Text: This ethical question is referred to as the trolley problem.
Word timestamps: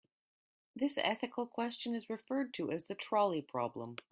This 0.75 0.97
ethical 0.97 1.45
question 1.45 1.93
is 1.93 2.09
referred 2.09 2.55
to 2.55 2.71
as 2.71 2.85
the 2.85 2.95
trolley 2.95 3.43
problem. 3.43 3.97